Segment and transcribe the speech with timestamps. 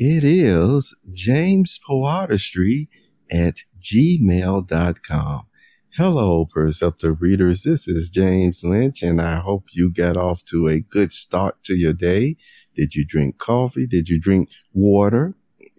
[0.00, 2.88] It is James Poe Artistry
[3.32, 5.46] at gmail.com.
[5.92, 7.64] Hello, perceptive readers.
[7.64, 11.74] This is James Lynch, and I hope you got off to a good start to
[11.74, 12.36] your day.
[12.76, 13.88] Did you drink coffee?
[13.88, 15.34] Did you drink water?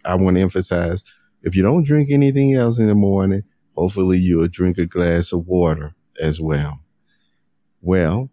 [0.05, 1.05] I want to emphasize
[1.43, 3.43] if you don't drink anything else in the morning,
[3.77, 6.81] hopefully you'll drink a glass of water as well.
[7.81, 8.29] Well,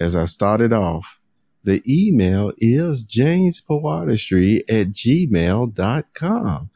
[0.00, 1.20] as I started off,
[1.64, 6.70] the email is jamespoeartistry at gmail.com.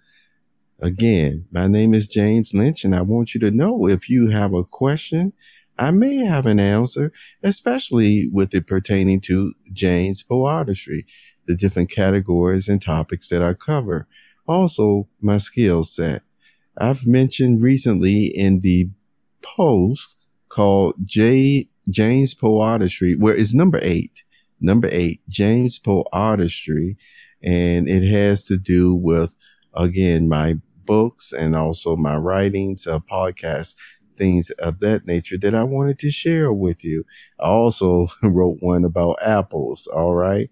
[0.81, 4.53] Again, my name is James Lynch, and I want you to know if you have
[4.53, 5.33] a question,
[5.79, 11.05] I may have an answer, especially with it pertaining to James Poe Artistry,
[11.47, 14.07] the different categories and topics that I cover.
[14.47, 16.23] Also, my skill set.
[16.79, 18.91] I've mentioned recently in the
[19.43, 20.16] post
[20.49, 24.25] called J James Poe Artistry, where it's number eight,
[24.60, 26.96] number eight, James Poe Artistry.
[27.42, 29.37] and it has to do with
[29.74, 30.56] again my
[30.87, 33.74] books and also my writings, uh, podcasts,
[34.16, 37.04] things of that nature that I wanted to share with you.
[37.40, 39.87] I also wrote one about apples.
[39.88, 40.51] All right.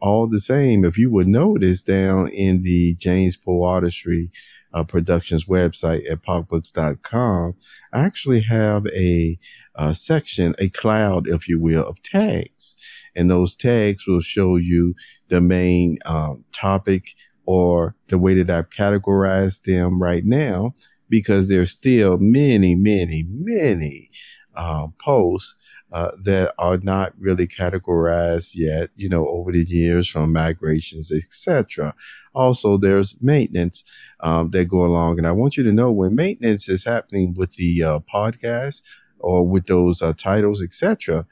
[0.00, 4.30] All the same, if you would notice down in the James Poe Artistry
[4.72, 7.54] uh, Productions website at pocbooks.com,
[7.92, 9.38] I actually have a,
[9.76, 12.76] a section, a cloud, if you will, of tags.
[13.14, 14.94] And those tags will show you
[15.28, 17.02] the main um, topic
[17.46, 20.74] or the way that I've categorized them right now,
[21.08, 24.10] because there's still many, many, many
[24.56, 25.56] uh, posts
[25.92, 31.94] uh, that are not really categorized yet, you know, over the years from migrations, etc.
[32.34, 33.84] Also, there's maintenance
[34.20, 37.54] um, that go along, and I want you to know when maintenance is happening with
[37.54, 38.82] the uh, podcast
[39.20, 41.26] or with those uh, titles, etc.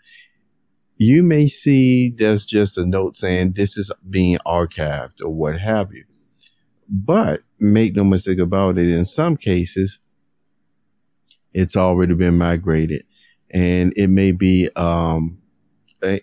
[0.97, 5.93] You may see there's just a note saying this is being archived or what have
[5.93, 6.05] you.
[6.89, 10.01] But make no mistake about it, in some cases,
[11.53, 13.03] it's already been migrated
[13.55, 15.39] and it may be um,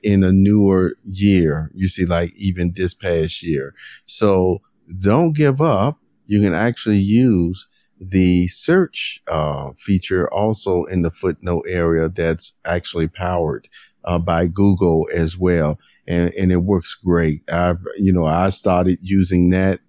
[0.03, 1.71] in a newer year.
[1.73, 3.73] You see, like even this past year.
[4.05, 4.61] So
[4.99, 5.97] don't give up.
[6.27, 7.67] You can actually use
[7.99, 13.67] the search uh, feature also in the footnote area that's actually powered
[14.05, 15.79] uh, by Google as well.
[16.07, 17.41] And, and it works great.
[17.51, 19.79] I, you know, I started using that,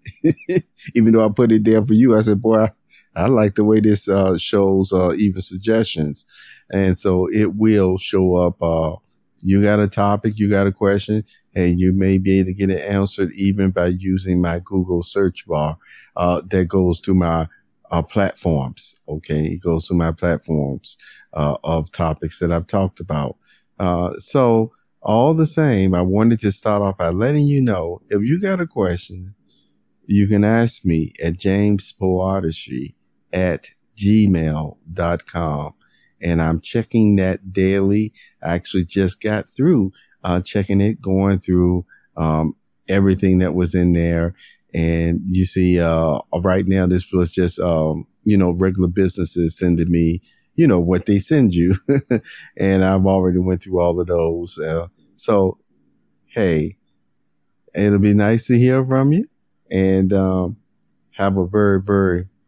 [0.94, 2.14] even though I put it there for you.
[2.16, 2.69] I said, boy, I,
[3.15, 6.27] I like the way this uh, shows uh, even suggestions.
[6.73, 8.62] And so it will show up.
[8.62, 8.97] Uh,
[9.45, 11.25] you got a topic, you got a question,
[11.55, 15.47] and you may be able to get it answered even by using my Google search
[15.47, 15.77] bar
[16.17, 17.47] uh, that goes to my
[17.91, 19.01] uh, platforms.
[19.09, 20.97] Okay, it goes to my platforms
[21.34, 23.37] uh, of topics that I've talked about.
[23.78, 24.71] Uh, so
[25.03, 28.61] all the same, I wanted to start off by letting you know if you got
[28.61, 29.34] a question,
[30.06, 32.95] you can ask me at James Poe Artistry
[33.32, 35.75] at gmail.com.
[36.25, 38.12] And I'm checking that daily.
[38.43, 39.93] I actually just got through
[40.25, 41.84] uh, checking it, going through
[42.16, 42.54] um,
[42.88, 44.34] everything that was in there.
[44.75, 49.91] And you see, uh, right now, this was just, um, you know, regular businesses sending
[49.91, 50.22] me,
[50.54, 51.75] you know, what they send you.
[52.59, 54.59] and I've already went through all of those.
[54.59, 55.59] Uh, so,
[56.26, 56.76] hey,
[57.75, 59.26] it'll be nice to hear from you
[59.71, 60.56] and um,
[61.16, 62.28] have a very, very